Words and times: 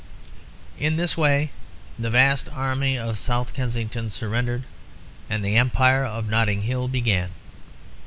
In 0.79 0.95
this 0.95 1.15
way 1.15 1.51
the 1.99 2.09
vast 2.09 2.49
army 2.49 2.97
of 2.97 3.19
South 3.19 3.53
Kensington 3.53 4.09
surrendered 4.09 4.63
and 5.29 5.45
the 5.45 5.57
Empire 5.57 6.03
of 6.05 6.27
Notting 6.27 6.63
Hill 6.63 6.87
began. 6.87 7.29